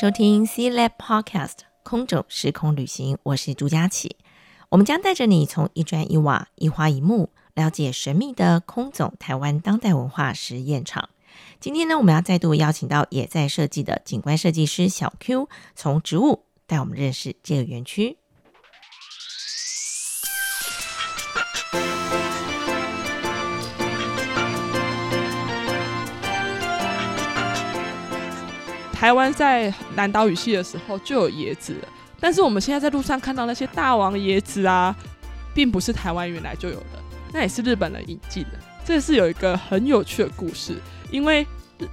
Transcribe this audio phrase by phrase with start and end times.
[0.00, 4.14] 收听 C Lab Podcast 空总时空旅行，我是朱佳琪。
[4.68, 11.08] 我们将带着你从一砖一瓦、一花一木，了解神秘的空总台湾当代文化实验场。
[11.58, 18.18] 今天呢，我们要再度邀请到也在设计的景观设计师小 Q，从植物带我们认识这个园区。
[28.98, 34.92] 台湾在南岛语系的时候就有椰子了，但是我们现在在路上看到那些大王椰子啊，
[35.54, 37.00] 并不是台湾原来就有的，
[37.32, 38.58] 那也是日本人引进的。
[38.84, 40.74] 这是有一个很有趣的故事，
[41.12, 41.46] 因为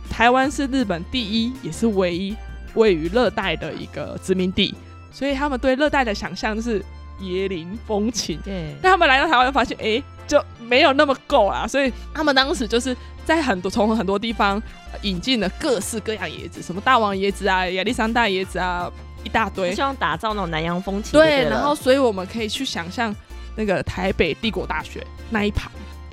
[0.10, 2.36] 台湾是日本第一也是唯一
[2.74, 4.74] 位于热带的一个殖民地，
[5.12, 6.84] 所以他们对热带的想象是
[7.22, 8.40] 椰林风情。
[8.44, 12.96] 对，那他们来到台湾发现，哎，就没有那么够啦，所以他们当时就是
[13.26, 14.62] 在很多从很多地方。
[15.02, 18.90] 引进了各式各样椰子，什么大王椰子啊、亚历山大椰子啊，
[19.26, 19.76] 一大堆。
[19.76, 21.12] 希望打造那种南洋风情。
[21.12, 23.14] 对，然后所以我们可以去想象
[23.58, 25.70] 那个台北帝国大学那一排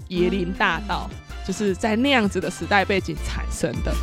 [0.08, 1.16] 椰林大道，嗯，
[1.46, 3.94] 就是在那样子的时代背景产生的。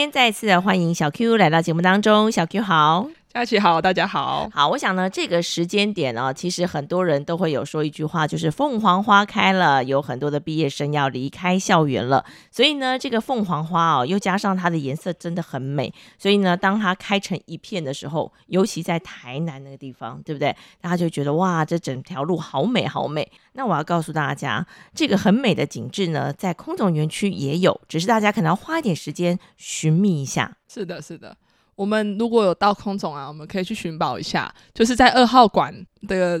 [0.00, 3.19] 天再次的欢迎小 Q 来到节目当中，小 Q 好。
[3.32, 4.50] 佳琪好，大家好。
[4.52, 12.24] 好，我想呢，这个时间点呢，其实很多人都会有说一句话，就是凤凰花开了，有很多的毕业生要离开校园了。
[12.50, 15.94] 所以呢，这个凤凰花哦，又加上它的颜色真的很美。
[16.18, 20.54] 所以呢，当它开成一片的时候，尤其在台南那个地方，对不对？
[20.80, 23.30] 大家就觉得哇，这整条路好美好美。
[23.52, 30.56] 那我要告诉大家，这个很美的景致呢，在空总园区也有，只是大家可能要花一点时间寻觅一下。
[30.66, 31.36] 是的，是的。
[31.80, 35.74] 我们如果有到空总啊，我们可以去寻宝一下，就是在二号馆
[36.06, 36.38] 的，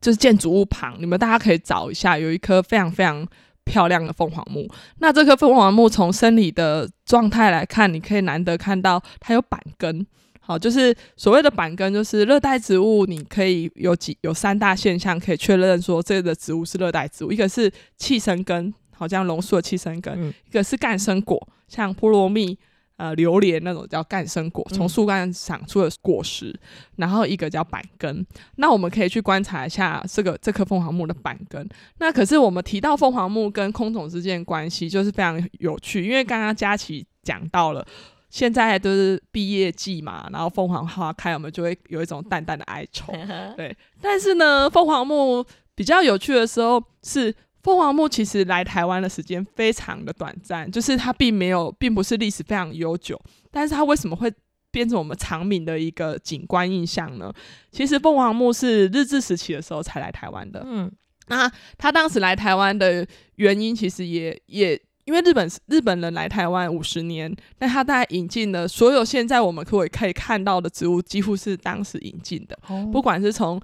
[0.00, 3.26] 就是建筑物旁，你们大家可以找一下，有一棵非常非常
[3.64, 4.64] 漂亮的凤凰木。
[5.00, 10.06] 那这棵凤凰木从生理的状态来看，你可以难得看到它有板根。
[10.38, 22.56] 好，就是所谓的板根，就是热带植物，你可以有几有三大现象可以确认说这个植物是热带植物，一个是气生根，好像榕树的气生根，嗯，一个是干生果，像菠萝蜜。
[22.96, 26.58] 呃，榴莲那种叫干生果，从树干长出的果实，嗯，
[26.96, 28.26] 然后一个叫板根。
[28.56, 31.68] 那我们可以去观察一下这个这棵凤凰木的板根。
[31.98, 37.86] 那可是我们提到凤凰木跟空总之间的关系，就是非常有趣，因为刚刚佳琪讲到了，
[38.30, 43.12] 现在都是毕业季嘛，然后凤凰花开，我们就会有一种淡淡的哀愁。
[43.58, 47.34] 对，但是呢，凤凰木比较有趣的时候是。
[47.66, 53.20] 凤凰木其实来台湾的时间非常的短暂，就是它并没有，并不是历史非常悠久。
[53.50, 54.32] 但是它为什么会
[54.70, 57.32] 变成我们长明的一个景观印象呢？
[57.72, 60.62] 其实凤凰木是日治时期的时候才来台湾的。
[60.64, 60.88] 嗯，
[61.26, 63.04] 那他当时来台湾的
[63.34, 73.60] 原因，其实也也因为日本日本人来台湾五十年，但他大概引进的所有现在我们可以可以看到的植物，几乎是当时引进的，哦，不管是从。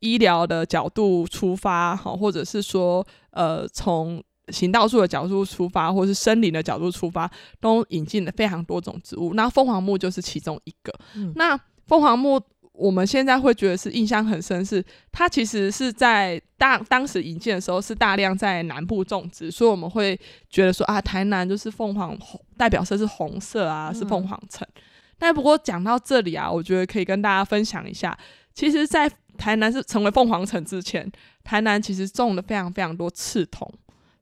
[0.00, 7.30] 医疗的角度出发，好，或者是说，呃，从行道树的角度出发，或者是森林的角度出发，
[7.60, 9.34] 都引进了非常多种植物。
[9.34, 10.92] 那凤凰木就是其中一个。
[11.14, 12.40] 嗯、那凤凰木，
[12.72, 20.18] 我们现在会觉得是印象很深，是它其实是在大当时引进的时候是大量在南部种植，所以我们会
[20.50, 24.66] 觉得说啊，台南就是凤凰红，代表色是红色啊，是凤凰城。
[24.76, 24.82] 嗯、
[25.18, 28.16] 但不过讲到这里啊，我觉得可以跟大家分享一下，
[28.54, 31.08] 其实，在台南是成为凤凰城之前，
[31.44, 33.72] 台南其实种了非常非常多刺桐。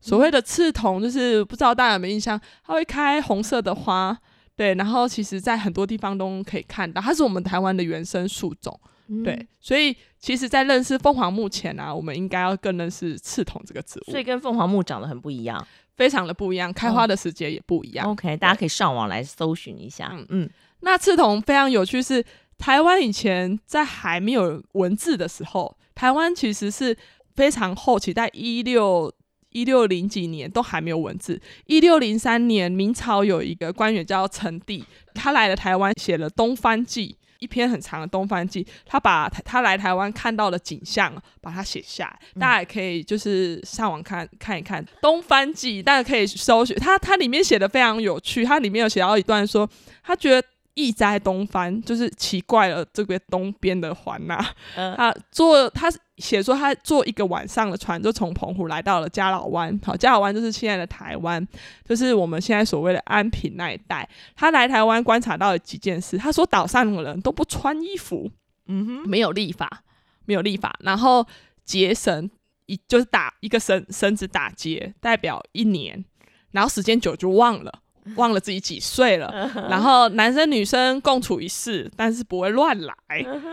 [0.00, 4.14] 所谓的刺桐，就是不知道大家有没有印象，它会开红色的花，
[4.54, 4.74] 对。
[4.74, 8.78] 然后其实在很多地方都可以看到，它是我们台湾的原生树种，
[9.24, 9.48] 对。
[9.58, 14.10] 所以其实，在认识凤凰木前啊，我们应该要更认识刺桐这个植物。
[14.10, 18.06] 所以跟凤凰木长得很不一样，非常的不一样，开花的时节也不一样。
[18.10, 20.10] OK，大家可以上网来搜寻一下。
[20.12, 20.50] 嗯嗯，
[20.80, 22.22] 那刺桐非常有趣是。
[22.58, 26.96] 台湾以前在还没有文字的时候，台湾其实是
[27.34, 29.12] 非常后期，在一六
[29.50, 31.40] 一六零几年都还没有文字。
[31.66, 34.84] 一六零三年，明朝有一个官员叫陈第，
[35.14, 46.76] 他来了台湾，写了《东番记》，一篇很长的《东方记》，他把他来台湾看到的景象把它写下来，大家也可以就是上网看看一看《东方记》，大家可以搜寻。
[46.76, 49.68] 他他里面写的非常有趣，他里面有写到一段说，
[50.02, 50.48] 他觉得。
[50.74, 54.54] 异哉东方，就是奇怪了这个东边的环呐、啊。
[54.76, 59.78] 嗯、他坐他写说他坐一个晚上的船，就从澎湖来到了嘉老湾。
[59.84, 61.46] 好，嘉老湾就是现在的台湾，
[61.84, 64.08] 就是我们现在所谓的安平那一带。
[64.36, 66.18] 他来台湾观察到了几件事。
[66.18, 68.30] 他说岛上的人都不穿衣服，
[68.66, 69.82] 嗯哼，没有立法，
[70.24, 70.76] 没有立法。
[70.80, 71.26] 然后
[71.64, 72.30] 结绳
[72.66, 76.04] 一就是打一个绳绳子打结，代表一年，
[76.52, 77.80] 然后时间久就忘了，
[78.16, 79.50] 忘了自己几岁了。
[79.68, 82.94] 然后男生女生共处一室，但是不会乱来。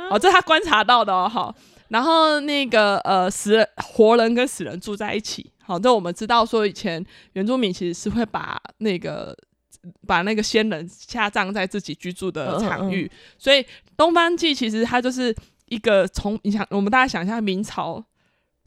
[0.09, 1.27] 哦，这是他观察到的哦。
[1.27, 1.55] 好，
[1.89, 5.51] 然后那个呃死人活人跟死人住在一起。
[5.63, 9.37] 好，这我们知道说以前原住民其实是会把那个。
[10.05, 13.65] 把那个先人下葬在自己居住的场域，嗯嗯嗯，所以
[13.97, 15.35] 东方祭其实它就是
[15.69, 18.03] 一个从你想，我们大家想一下，明朝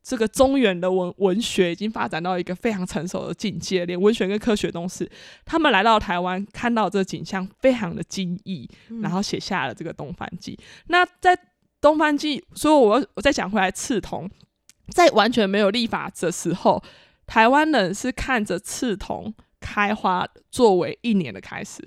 [0.04, 5.10] 这个中原的文文学已经发展到一个非常成熟的境界，连文学跟科学都是。
[5.44, 8.68] 他们来到台湾，看到这景象，非常的惊异，
[9.02, 10.52] 然后写下了这个东方记。
[10.60, 11.36] 嗯、那在
[11.80, 14.30] 东方记，所以我我再讲回来，刺桐
[14.90, 16.82] 在完全没有立法的时候，
[17.26, 19.34] 台湾人是看着刺桐。
[19.66, 21.82] 开花作为一年的开始，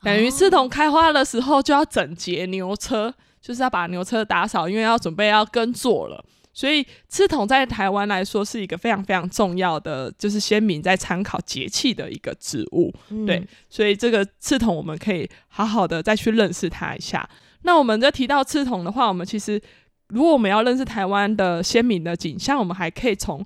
[0.00, 6.24] 等于刺桐开花的时候就要整洁牛车，就是要把牛车打扫，因为要准备要耕作了。
[6.52, 12.92] 所以刺桐在台湾来说是一个非常非常重要的，就是先民在参考节气的一个植物。
[13.10, 17.28] 嗯、对，所以这个刺桐我们可以好好的再去认识它一下。
[17.62, 19.60] 那我们在提到刺桐的话，我们其实
[20.08, 23.44] 如果我们要认识台湾的先民的景象，我们还可以从。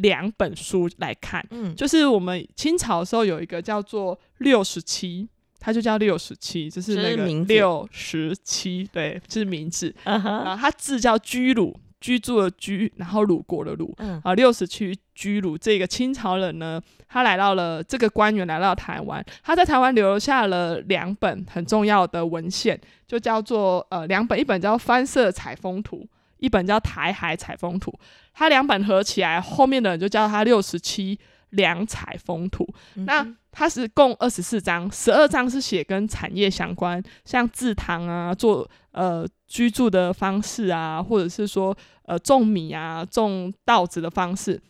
[0.00, 5.26] 两本书来看，嗯，就是我们清朝的时候有一个叫做六十七，
[5.58, 9.94] 它就叫六十七，就是那个六十七，对，就是名字。
[10.04, 11.74] 嗯、然后它字叫居鲁，
[12.06, 25.96] 居住的居，然后鲁国的鲁，嗯，啊，六十七居鲁这个清朝人呢，他来到了这个官员来到台湾，他在台湾留下了两本很重要的文献，就叫做呃两本，一本叫《翻社采风图》。
[26.38, 27.90] 一本叫《台海采风图》，
[28.34, 31.18] 他两本合起来，后面的人就叫他六十七
[31.50, 32.68] 两采风图。
[32.94, 44.60] 嗯、那它是共二十四章，十二章是写跟产业相关，像制糖啊，做呃居住的方式啊，或者是说呃种米啊、种稻子的方式。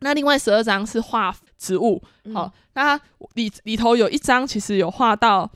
[0.00, 2.02] 那另外十二章是画植物，
[2.34, 3.00] 好，嗯、那
[3.34, 5.50] 里里头有一张其实有画到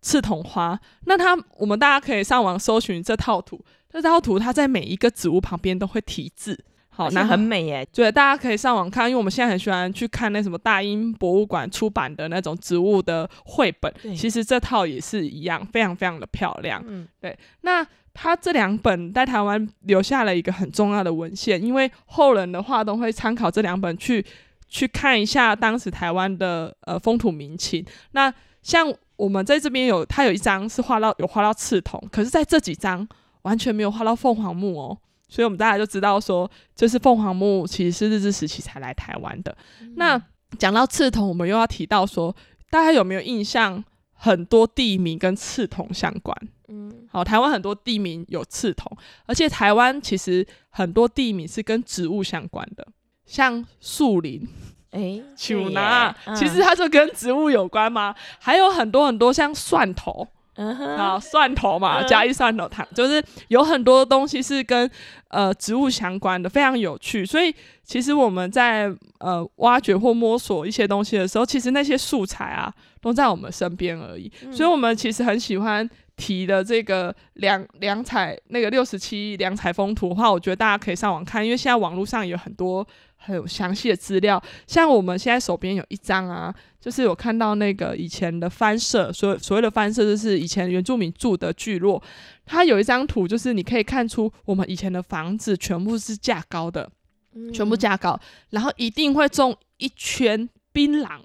[0.00, 0.78] 刺桐花。
[1.06, 3.64] 那它我们大家可以上网搜寻这套图。
[3.90, 7.86] 这套图，它在每一个植物旁边都会题字，好，那很美耶。
[7.92, 16.82] 对，大家可以上网看，因为我们现在很喜欢去看那什么大英博物馆出版的那种植物的绘本，其实这套也是一样，非常非常的漂亮。
[16.84, 17.38] 嗯，对。
[17.60, 24.24] 那它这两本在台湾留下了一个很重要的文献，因为后人的话都会参考这两本去
[24.68, 27.84] 去看一下当时台湾的呃风土民情。
[28.12, 28.32] 那
[28.62, 33.06] 像我们在这边有，他有一张是画到有画到刺桐，可是在这几张。
[33.44, 39.54] 完全没有画到凤凰木哦，所以我们大家就知道说，就是凤凰木其实是日治时期才来台湾的。
[39.82, 40.18] 嗯、那
[40.58, 42.34] 讲到刺桐，我们又要提到说，
[42.70, 43.84] 大家有没有印象？
[44.16, 46.34] 很多地名跟刺桐相关。
[46.68, 48.90] 嗯，好，台湾很多地名有刺桐，
[49.26, 52.86] 而且台湾其实很多地名是跟植物相关的，
[53.26, 54.48] 像树林，
[54.90, 58.14] 哎，树拿，其实它就跟植物有关吗？
[58.38, 60.28] 还有很多很多像蒜头。
[60.56, 64.88] 嗯哼，啊，蒜头嘛，加一蒜头糖，就是有很多东西是跟
[65.28, 67.26] 呃植物相关的，非常有趣。
[67.26, 74.30] 所以其实我们在呃挖掘或摸索一些东西的时候，其实那些素材啊都在我们身边而已。
[74.44, 82.86] 嗯、所以我们其实很喜欢提的这个两两采那个六十七两采风图的话，我觉得大家可以上网看，因为现在网络上有很多。
[83.24, 92.02] 很有详细的资料，像我们现在手边有一张啊，就是我看到那个以前的翻社，所所谓的翻社就是以前原住民住的聚落，
[92.44, 96.90] 它有一张图，就是你可以看出我们以前的房子全部是架高的，
[97.34, 101.20] 嗯、全部架高，然后一定会种一圈槟榔，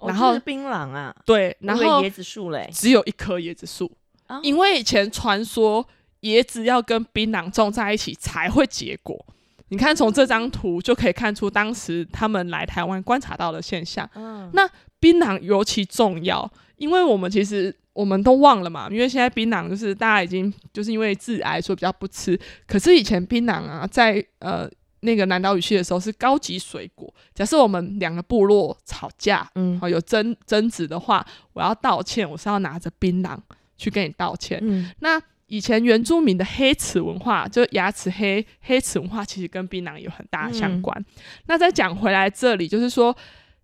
[0.00, 3.90] 然后是槟榔啊，对，然后椰子树嘞，只有一棵椰子树，
[4.28, 5.88] 哦、因为以前传说
[6.20, 9.24] 椰子要跟槟榔种在一起才会结果。
[9.68, 14.08] 你看，从这张图就可以看出当时他们来台湾观察到的现象。
[14.14, 14.68] 嗯，那
[15.00, 22.38] 槟榔尤其重要，因为我们其实我们都忘了嘛，因为现在槟榔就是大家已经就是因为致癌，所以比较不吃。
[22.66, 24.70] 可是以前槟榔啊，在呃
[25.00, 27.12] 那个南岛语系的时候是高级水果。
[27.34, 33.36] 假设我们两个部落吵架，嗯，好有争争执的话，我要道歉，我是要拿着槟榔
[33.76, 34.60] 去跟你道歉。
[34.62, 35.20] 嗯，那。
[35.48, 40.98] 以前原住民的黑齿文化，就牙齿黑黑齿文化，其实跟槟榔有很大的相关。
[40.98, 41.04] 嗯、
[41.46, 43.16] 那再讲回来，这里就是说，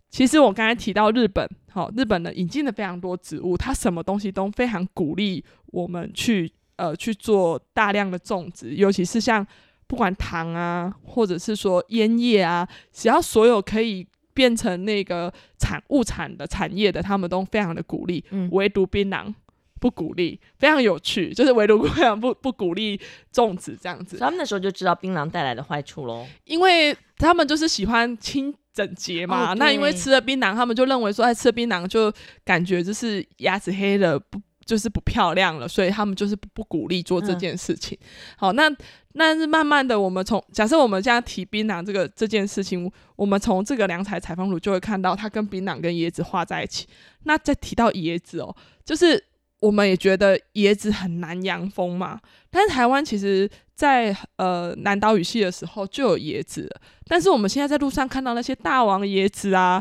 [0.09, 9.45] 其实我刚才提到日本，好、哦，日本呢引进了非常多植物，它什么东西都非常鼓励我们去呃去做大量的种植，尤其是像
[9.89, 19.35] 不管糖啊，或者是说烟叶啊，只要所有可以变成那个产物产的产业的，他们都非常的鼓励，嗯、唯独槟榔。
[19.83, 23.01] 不鼓励，非常有趣，就是唯独姑娘不不鼓励
[23.35, 24.17] 粽子这样子。
[24.19, 29.51] 他们那时候就知道槟榔带来的坏处喽，因为他们就是喜欢清整洁嘛。
[29.51, 32.13] 哦、那因为吃了槟榔，他们就认为说，哎，吃了槟榔就
[32.45, 34.41] 感觉就是牙齿黑了不。
[34.65, 37.99] 就是不漂亮了，所以他们就是不不鼓励做这件事情。
[38.01, 38.07] 嗯、
[38.39, 38.71] 好，那
[39.15, 46.87] 那是慢慢的，我们从假设我们现在提槟榔这个这件事情，我们从这个良材采风图就会看到它跟槟榔跟椰子画在一起。
[47.25, 49.23] 那再提到椰子哦，就是
[49.63, 56.69] 我们也觉得椰子很南洋风嘛，但是台湾其实在呃南岛语系的时候就有椰子，
[57.07, 59.81] 但是我们现在在路上看到那些大王椰子啊，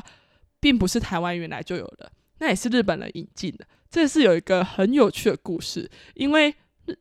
[0.60, 3.66] 并不是台湾原来就有的，那也是日本人引进的。
[3.90, 6.54] 这是有一个很有趣的故事，因为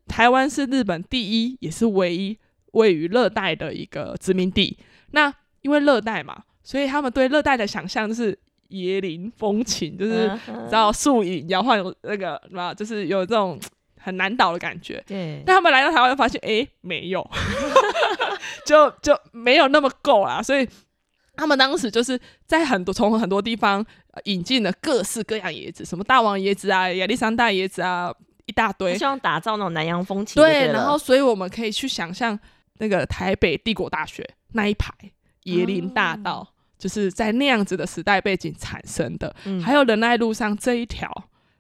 [0.09, 2.37] 台湾是日本第一也是唯一
[2.73, 4.79] 位于热带的一个殖民地。
[5.11, 8.39] 那因为热带嘛，所以他们对热带的想象是
[8.71, 13.59] 椰林风情，就是知道树影摇晃有那个什么，就是有这种
[13.99, 15.03] 很难倒的感觉。
[15.07, 15.43] 对。
[15.47, 17.29] 但他们来到台湾发现，哎，没有，
[18.67, 20.69] 就就没有那么够啦，所以。
[21.37, 23.83] 他们当时就是在很多从很多地方
[24.25, 28.13] 引进了各式各样椰子，什么大王椰子啊、亚历山大椰子啊，
[28.45, 30.43] 一大堆，希望打造那种南洋风情。
[30.43, 32.39] 对，然后所以我们可以去想象
[32.77, 34.93] 那个台北帝国大学那一排
[35.45, 39.33] 椰林大道，嗯、就是在那样子的时代背景产生的。
[39.45, 41.09] 嗯、还有仁爱路上这一条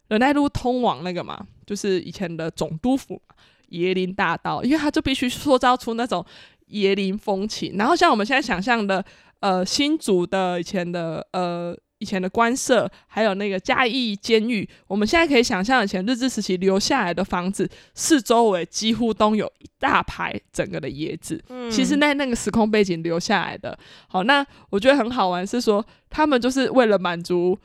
[0.09, 3.23] 仁爱路通往那个嘛，就是以前的总督府
[3.71, 6.27] 椰林大道，因为它就必须塑造出那种
[6.71, 7.77] 椰林风情。
[7.77, 9.05] 然后像我们现在想象的。
[9.41, 21.41] 呃，新竹的以前的呃以前的官舍，还有那个嘉义监狱，我们现在可以想象以前日治时期留下来的房子，四周围几乎都有一大排整个的椰子。
[21.49, 23.79] 嗯，其实那那个时空背景留下来的。
[24.09, 27.59] 好，那我觉得很好玩，是说他们就是为了满足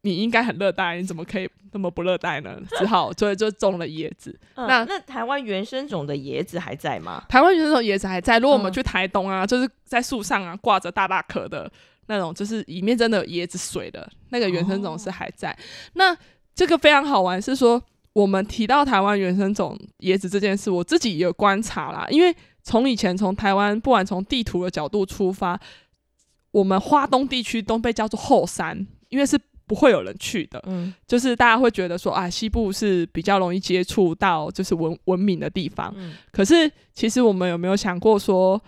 [0.00, 2.58] 你应该很热带，你怎么可以那么不热带呢？
[2.78, 4.34] 只好 所以就种了椰子。
[4.54, 7.22] 嗯、那那台湾原生种的椰子还在吗？
[7.28, 8.38] 台湾原生种椰子还在。
[8.38, 11.70] 如果我们去台东啊，嗯、就是在树上啊挂着大大颗的
[12.06, 15.50] 那种，就是里面真的有椰子水的那个原生种是还在。
[15.50, 15.56] 哦、
[15.94, 16.16] 那
[16.54, 17.82] 这个非常好玩，是说
[18.12, 22.06] 我们提到台湾原生种椰子这件事，我自己也有观察啦。
[22.10, 25.60] 因为从以前从台湾，不管从地图的角度出发，
[26.50, 29.38] 我们花东地区都被叫做后山，因为是。
[29.66, 38.60] 不会有人去的，嗯，就是大家会觉得说啊，西部是比较容易接触到就是文文明的地方，嗯，可是其实我们有没有想过说，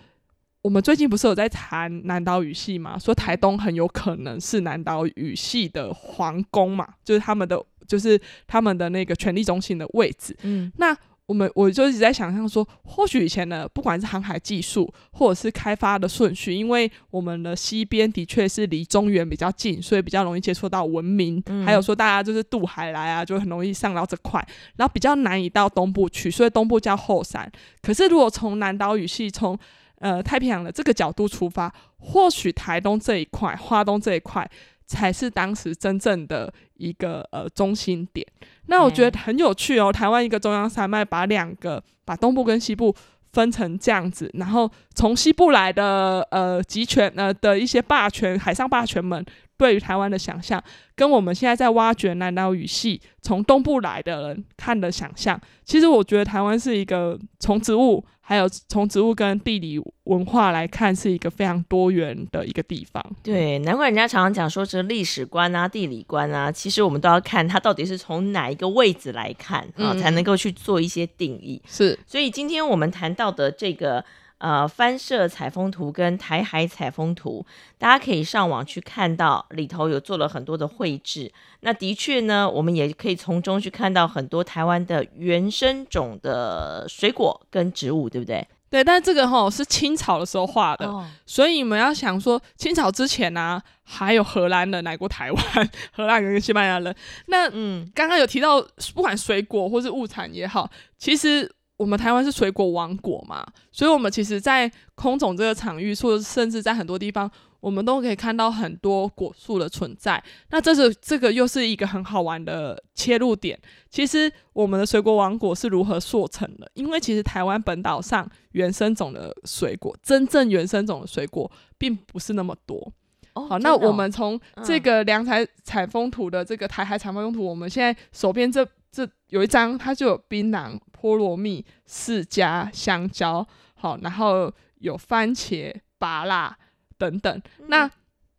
[0.67, 2.99] 我们最近不是有在谈南岛语系嘛？
[2.99, 10.97] 说台东很有可能是南岛语系的皇宫嘛，就是他们的就是他们的那个权力中心的位置，嗯，那。
[11.29, 21.43] 我们我就一直在想象说，或许以前的不管是航海技术，或者是开发的顺序，因为我们的西边的确是离中原比较近，所以比较容易接触到文明。
[21.47, 24.41] 嗯、还有说大家就是渡海来啊，就很容易上到这块，
[24.77, 27.51] 然后比较难以到东部去，所以东部叫后山。
[27.83, 29.59] 可是如果从南岛语系，从
[29.99, 34.49] 呃太平洋的这个角度出发，或许台东这一块、花东这一块。
[34.88, 38.25] 才是当时真正的一个呃中心点。
[38.67, 42.95] 那我觉得很有趣哦，台湾一个中央山脉，把两个把东部跟西部
[43.33, 49.26] 分成这样子，然后从西部来的呃集权呃的一些霸权海上霸权们。
[49.59, 50.62] 对于台湾的想象，
[50.95, 63.00] 跟我们现在在挖掘南岛语系从东部来的人看的想象，其实我觉得台湾是一个从植物，还有从植物跟地理文化来看，是一个非常多元的一个地方。
[63.23, 71.62] 对，难怪人家常常讲说这历史观啊、地理观啊，其实我们都要看它到底是从哪一个位置来看啊，嗯、才能够去做一些定义。
[71.68, 74.04] 是，所以今天我们谈到的这个。
[74.38, 77.45] 呃，翻社采风图跟台海采风图，
[77.78, 81.33] 大家可以上网去看到，里头有做了很多的绘制。
[81.61, 88.47] 那的确呢，我们也可以从中去看到很多台湾的原生种的水果跟植物，对不对？
[88.69, 95.43] 对，但这个吼是清朝的时候画的，哦、所以你们要想说，清朝之前呢、啊，还有荷兰人来过台湾，
[95.93, 96.95] 荷兰人跟西班牙人。
[97.28, 98.61] 那嗯，刚刚有提到，
[98.95, 101.50] 不管水果或是物产也好，其实。
[101.76, 107.30] 我们台湾是水果王国嘛，所以我们其实，在空总这个场域，或甚至在很多地方，
[107.61, 110.23] 我们都可以看到很多果树的存在。
[110.50, 113.59] 那这是这个又是一个很好玩的切入点。
[113.90, 116.71] 其实我们的水果王国是如何塑成的？
[116.75, 122.90] 因为其实台湾本岛上原生种的水果，真正原生种的水果并不是那么多。
[123.35, 128.66] 哦、好，那我们从这个良材采风图的这个台海采风图，嗯、我们现在手边这
[128.97, 130.79] 这有一张，它就有槟榔。
[130.99, 136.57] 菠萝蜜、释迦、香蕉，好，然后有番茄、芭辣
[136.99, 137.43] 等等。
[137.61, 137.88] 嗯、那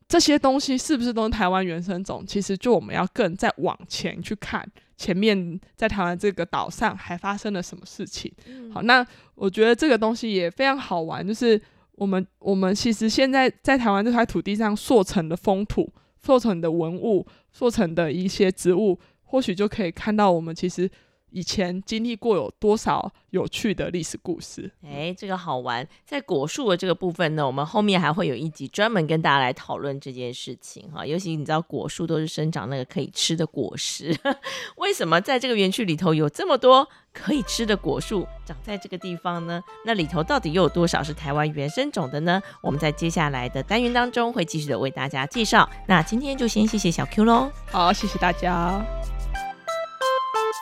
[0.06, 2.26] 这些东西是不是都是台湾原生种？
[2.28, 8.30] 其实就我们要更再往前去看，前面在台湾这个岛上还发生了什么事情。
[8.48, 11.62] 嗯、好，那我觉得这个东西也非常好玩，就是
[11.94, 15.90] 我们我们其实现在在台湾这块土地上塑成的风土、
[16.22, 20.90] 塑成的文物、塑成的一些植物，或许就可以看到我们其实。
[21.30, 24.72] 以前经历过有多少有趣的历史故事？
[24.82, 25.86] 哎，这个好玩。
[26.06, 31.06] 在果树的这个部分呢，我们后面还会有一集专门跟大家来讨论这件事情哈。
[31.06, 34.18] 尤其你知道，果树都是生长那个可以吃的果实，
[34.78, 39.62] 为什么在这个园区里头有这么多可以吃的果树长在这个地方呢？
[39.86, 42.42] 那里头到底又有多少是台湾原生种的呢？
[42.64, 45.70] 我们在接下来的单元当中会继续的为大家介绍。
[45.88, 47.52] 那今天就先谢谢小 Q 喽。
[47.66, 48.82] 好，谢谢大家。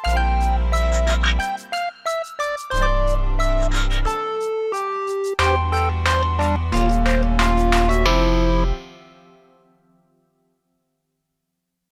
[0.08, 0.65] Thank you.